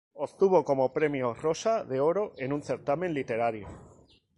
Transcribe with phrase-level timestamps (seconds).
[0.25, 3.67] Obtuvo como premio rosa de oro en un certamen literario.